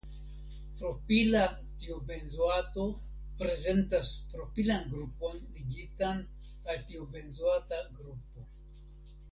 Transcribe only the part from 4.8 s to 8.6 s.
grupon ligitan al tiobenzoata grupo.